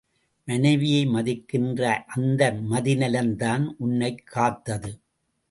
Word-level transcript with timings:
மனைவியை 0.45 1.07
மதிக்கின்ற 1.07 1.81
அந்த 2.07 2.51
மதி 2.53 2.95
நலம் 2.95 3.35
தான் 3.35 3.75
உன்னைக் 3.77 4.21
காத்தது. 4.25 4.99